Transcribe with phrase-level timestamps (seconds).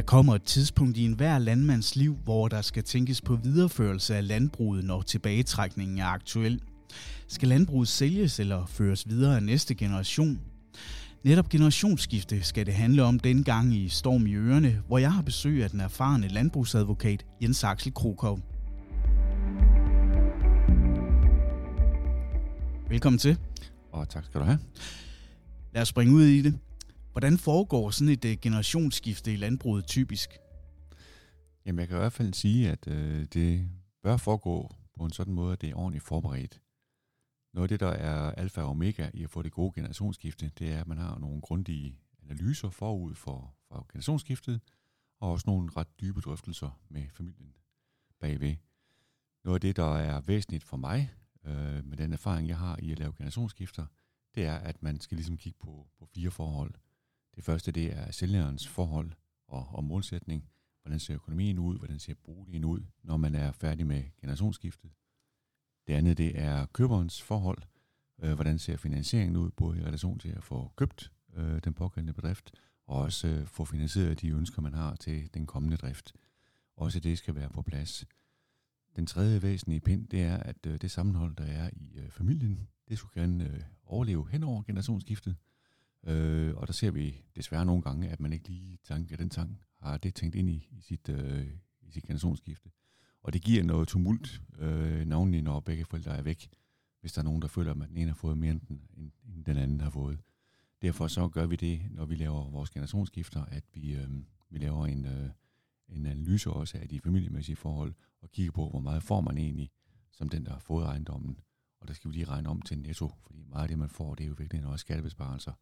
[0.00, 4.28] Der kommer et tidspunkt i enhver landmands liv, hvor der skal tænkes på videreførelse af
[4.28, 6.60] landbruget, når tilbagetrækningen er aktuel.
[7.28, 10.40] Skal landbruget sælges eller føres videre af næste generation?
[11.24, 15.22] Netop generationsskifte skal det handle om den gang i Storm i Ørene, hvor jeg har
[15.22, 18.40] besøg af den erfarne landbrugsadvokat Jens Axel Krokov.
[22.88, 23.38] Velkommen til.
[23.92, 24.58] Og tak skal du have.
[25.74, 26.58] Lad os springe ud i det.
[27.12, 30.38] Hvordan foregår sådan et øh, generationsskifte i landbruget typisk?
[31.66, 33.70] Jamen, jeg kan i hvert fald sige, at øh, det
[34.02, 36.60] bør foregå på en sådan måde, at det er ordentligt forberedt.
[37.54, 40.72] Noget af det, der er alfa og omega i at få det gode generationsskifte, det
[40.72, 44.60] er, at man har nogle grundige analyser forud for, for generationsskiftet,
[45.20, 47.54] og også nogle ret dybe drøftelser med familien
[48.20, 48.56] bagved.
[49.44, 51.10] Noget af det, der er væsentligt for mig,
[51.44, 53.86] øh, med den erfaring, jeg har i at lave generationsskifter,
[54.34, 56.74] det er, at man skal ligesom kigge på, på fire forhold.
[57.36, 59.12] Det første, det er sælgerens forhold
[59.48, 60.48] og, og målsætning.
[60.82, 61.78] Hvordan ser økonomien ud?
[61.78, 64.90] Hvordan ser boligen ud, når man er færdig med generationsskiftet?
[65.86, 67.62] Det andet, det er køberens forhold.
[68.22, 72.12] Øh, hvordan ser finansieringen ud, både i relation til at få købt øh, den pågældende
[72.12, 72.54] bedrift,
[72.86, 76.14] og også øh, få finansieret de ønsker, man har til den kommende drift.
[76.76, 78.04] Også det skal være på plads.
[78.96, 82.68] Den tredje væsentlige pind, det er, at øh, det sammenhold, der er i øh, familien,
[82.88, 85.36] det skulle gerne øh, overleve hen over generationsskiftet.
[86.06, 89.50] Øh, og der ser vi desværre nogle gange, at man ikke lige tænker, den tank
[89.78, 91.46] har det tænkt ind i, i, sit, øh,
[91.82, 92.70] i sit generationsskifte.
[93.22, 96.48] Og det giver noget tumult, øh, navnlig når begge forældre er væk,
[97.00, 98.82] hvis der er nogen, der føler, at den ene har fået mere end den,
[99.24, 100.20] end den anden har fået.
[100.82, 104.10] Derfor så gør vi det, når vi laver vores generationsskifter, at vi, øh,
[104.50, 105.30] vi laver en, øh,
[105.88, 109.70] en analyse også af de familiemæssige forhold, og kigger på, hvor meget får man egentlig,
[110.12, 111.38] som den, der har fået ejendommen.
[111.80, 114.14] Og der skal vi lige regne om til netto, fordi meget af det, man får,
[114.14, 115.52] det er jo virkelig også skattebesparelser.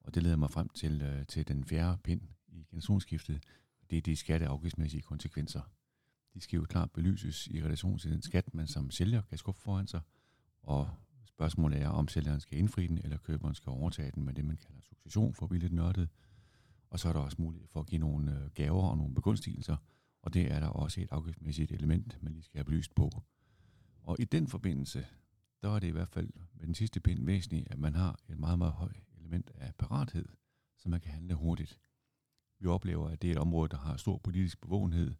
[0.00, 3.42] Og det leder mig frem til, øh, til den fjerde pind i generationsskiftet.
[3.90, 5.60] Det er de skatteafgiftsmæssige konsekvenser.
[6.34, 9.60] De skal jo klart belyses i relation til den skat, man som sælger kan skubbe
[9.60, 10.00] foran sig.
[10.62, 10.90] Og
[11.24, 14.56] spørgsmålet er, om sælgeren skal indfri den, eller køberen skal overtage den med det, man
[14.56, 16.08] kalder succession for billigt nørdet.
[16.90, 19.76] Og så er der også mulighed for at give nogle øh, gaver og nogle begunstigelser,
[20.22, 23.10] og det er der også et afgiftsmæssigt element, man lige skal have belyst på.
[24.02, 25.06] Og i den forbindelse,
[25.62, 28.40] der er det i hvert fald med den sidste pind væsentligt, at man har en
[28.40, 28.92] meget, meget høj
[29.28, 30.28] element af parathed,
[30.78, 31.78] så man kan handle hurtigt.
[32.60, 35.14] Vi oplever, at det er et område, der har stor politisk bevågenhed.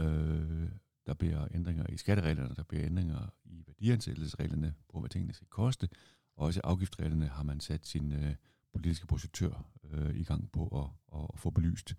[0.00, 0.68] Øh,
[1.06, 5.88] der bliver ændringer i skattereglerne, der bliver ændringer i værdiansættelsesreglerne på, hvad tingene skal koste.
[6.36, 8.34] Og også afgiftsreglerne har man sat sin øh,
[8.72, 11.94] politiske projektør øh, i gang på at, at få belyst.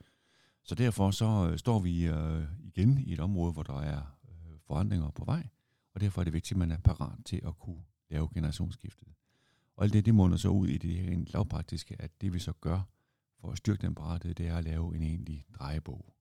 [0.63, 4.59] Så derfor så øh, står vi øh, igen i et område, hvor der er øh,
[4.67, 5.47] forandringer på vej,
[5.93, 9.07] og derfor er det vigtigt, at man er parat til at kunne lave generationsskiftet.
[9.81, 12.53] Og alt det, det munder så ud i det rent lavpraktiske, at det vi så
[12.53, 12.81] gør
[13.39, 16.13] for at styrke den parathed, det er at lave en egentlig drejebog.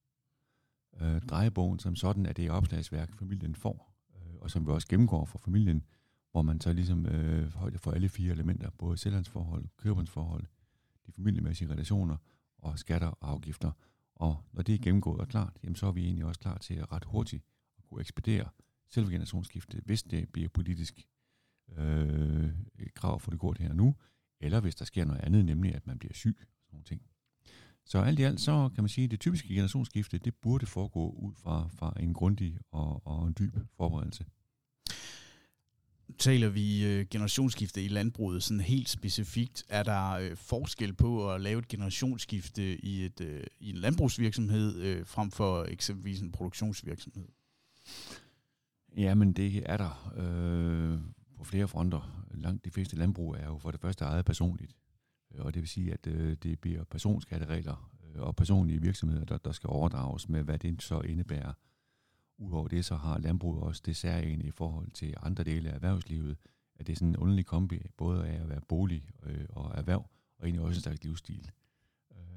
[1.01, 5.25] Øh, drejebogen som sådan er det opslagsværk, familien får, øh, og som vi også gennemgår
[5.25, 5.85] for familien,
[6.31, 10.45] hvor man så ligesom øh, højde for alle fire elementer, både sælgerens forhold, forhold,
[11.07, 12.17] de familiemæssige relationer
[12.59, 13.73] og skatter og afgifter.
[14.15, 16.75] Og når det er gennemgået og klart, jamen så er vi egentlig også klar til
[16.75, 17.45] at ret hurtigt
[17.79, 18.49] at kunne ekspedere
[18.89, 21.07] selve generationsskiftet, hvis det bliver politisk
[21.77, 22.51] øh,
[22.95, 23.95] krav for det går det her nu,
[24.41, 27.03] eller hvis der sker noget andet, nemlig at man bliver syg og sådan nogle ting.
[27.85, 31.11] Så alt i alt, så kan man sige, at det typiske generationsskifte, det burde foregå
[31.11, 34.25] ud fra, fra en grundig og, og en dyb forberedelse.
[36.19, 41.41] Taler vi øh, generationsskifte i landbruget sådan helt specifikt, er der øh, forskel på at
[41.41, 47.29] lave et generationsskifte i, et, øh, i en landbrugsvirksomhed frem for eksempelvis en produktionsvirksomhed?
[48.97, 51.01] Ja, men det er der øh,
[51.41, 52.25] på flere fronter.
[52.35, 54.77] Langt de fleste landbrug er jo for det første ejet personligt.
[55.35, 59.39] Øh, og det vil sige, at øh, det bliver personskatteregler øh, og personlige virksomheder, der,
[59.39, 61.53] der skal overdrages med, hvad det så indebærer.
[62.39, 66.37] Udover det, så har landbruget også det særlige i forhold til andre dele af erhvervslivet,
[66.75, 69.11] at det er sådan en underlig kombi, både af at være bolig
[69.51, 71.51] og erhverv, og egentlig også en slags livsstil.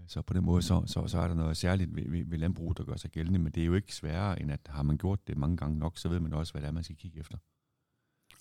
[0.07, 2.77] Så på den måde, så, så, så er der noget særligt ved, ved, ved landbruget,
[2.77, 5.27] der gør sig gældende, men det er jo ikke sværere, end at har man gjort
[5.27, 7.37] det mange gange nok, så ved man også, hvad det er, man skal kigge efter.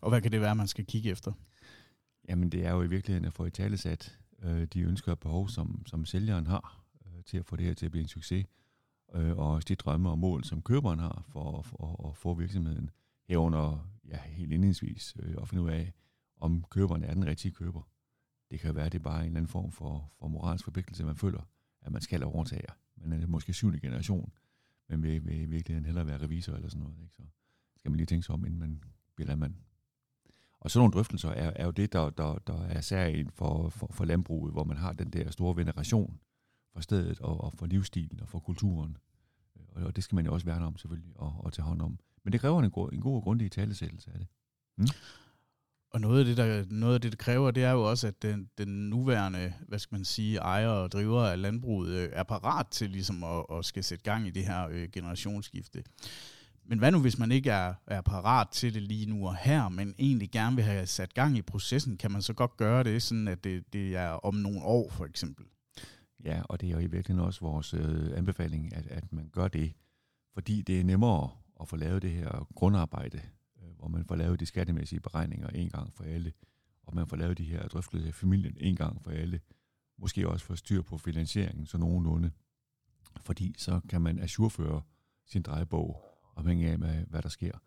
[0.02, 1.32] Og hvad kan det være, man skal kigge efter?
[2.28, 5.48] Jamen, det er jo i virkeligheden at få i talesat øh, de ønsker og behov,
[5.48, 8.46] som, som sælgeren har øh, til at få det her til at blive en succes,
[9.14, 12.34] øh, og også de drømme og mål, som køberen har for, for, for at få
[12.34, 12.90] virksomheden
[13.28, 15.92] herunder, ja, helt indledningsvis, øh, at finde ud af,
[16.36, 17.82] om køberen er den rigtige køber.
[18.50, 21.04] Det kan være, at det er bare en eller anden form for, for moralsk forpligtelse,
[21.04, 21.40] man føler,
[21.82, 22.66] at man skal overtage.
[22.96, 24.32] Man er måske syvende generation,
[24.88, 26.98] men vil, vil i virkeligheden hellere være revisor eller sådan noget.
[27.02, 27.14] Ikke?
[27.14, 27.22] Så
[27.76, 28.82] skal man lige tænke sig om, inden man
[29.16, 29.54] bliver mand.
[30.62, 33.90] Og sådan nogle drøftelser er, er jo det, der, der, der er særligt for, for,
[33.92, 36.20] for landbruget, hvor man har den der store veneration
[36.72, 38.96] for stedet og, og for livsstilen og for kulturen.
[39.54, 41.98] Og, og det skal man jo også værne om selvfølgelig og, og tage hånd om.
[42.24, 44.28] Men det kræver en, god, en god og grundig talesættelse af det.
[44.76, 44.86] Mm?
[45.90, 48.22] Og noget af det, der, noget af det, det kræver, det er jo også, at
[48.22, 52.66] den, den nuværende, hvad skal man sige, ejer og driver af landbruget øh, er parat
[52.66, 55.84] til ligesom at, at skal sætte gang i det her øh, generationsskifte.
[56.64, 59.68] Men hvad nu, hvis man ikke er, er parat til det lige nu og her,
[59.68, 63.02] men egentlig gerne vil have sat gang i processen, kan man så godt gøre det,
[63.02, 65.46] sådan at det, det er om nogle år for eksempel?
[66.24, 69.48] Ja, og det er jo i virkeligheden også vores øh, anbefaling, at, at man gør
[69.48, 69.72] det,
[70.34, 71.30] fordi det er nemmere
[71.60, 73.20] at få lavet det her grundarbejde,
[73.62, 76.32] øh, hvor man får lavet de skattemæssige beregninger en gang for alle,
[76.82, 79.40] og man får lavet de her drøftelser i familien en gang for alle,
[79.98, 82.30] måske også få styr på finansieringen så nogenlunde,
[83.20, 84.82] fordi så kan man assurføre
[85.26, 87.58] sin drejebog, afhængig af, hvad, hvad der sker.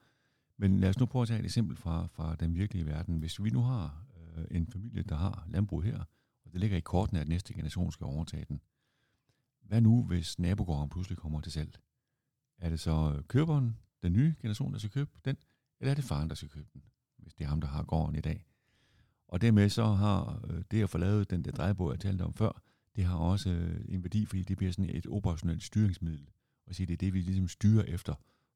[0.58, 3.20] Men lad os nu prøve at tage et eksempel fra, fra den virkelige verden.
[3.20, 4.06] Hvis vi nu har
[4.38, 6.00] øh, en familie, der har landbrug her,
[6.46, 8.62] og det ligger i kortene, at næste generation skal overtage den.
[9.62, 11.80] Hvad nu, hvis nabogården pludselig kommer til salg?
[12.58, 15.38] Er det så køberen, den nye generation, der skal købe den,
[15.80, 16.84] eller er det faren, der skal købe den,
[17.18, 18.46] hvis det er ham, der har gården i dag?
[19.28, 22.34] Og dermed så har øh, det at få lavet den der drejebog, jeg talte om
[22.34, 22.62] før,
[22.96, 26.30] det har også øh, en værdi, fordi det bliver sådan et operationelt styringsmiddel.
[26.68, 28.14] Og sige, det er det, vi ligesom styrer efter,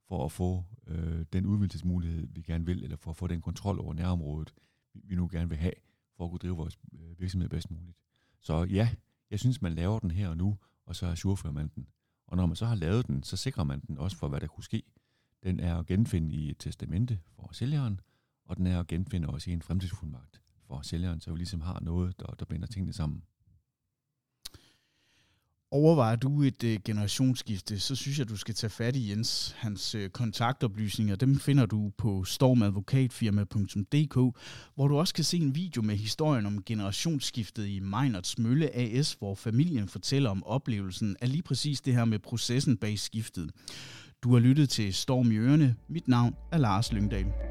[0.09, 3.79] for at få øh, den udvidelsesmulighed, vi gerne vil, eller for at få den kontrol
[3.79, 4.53] over nærområdet,
[4.93, 5.73] vi, nu gerne vil have,
[6.17, 7.97] for at kunne drive vores øh, virksomhed bedst muligt.
[8.39, 8.89] Så ja,
[9.31, 11.87] jeg synes, man laver den her og nu, og så assurefører man den.
[12.27, 14.47] Og når man så har lavet den, så sikrer man den også for, hvad der
[14.47, 14.83] kunne ske.
[15.43, 17.99] Den er at genfinde i et testamente for sælgeren,
[18.45, 21.79] og den er at genfinde også i en fremtidsfuldmagt for sælgeren, så vi ligesom har
[21.79, 23.23] noget, der, der binder tingene sammen.
[25.71, 29.55] Overvejer du et øh, generationsskifte, så synes jeg, du skal tage fat i Jens.
[29.57, 34.37] Hans øh, kontaktoplysninger, dem finder du på stormadvokatfirma.dk,
[34.75, 39.13] hvor du også kan se en video med historien om generationsskiftet i Meinerts Mølle AS,
[39.13, 43.51] hvor familien fortæller om oplevelsen af lige præcis det her med processen bag skiftet.
[44.23, 45.75] Du har lyttet til Storm i Ørene.
[45.87, 47.48] Mit navn er Lars Lyngdal.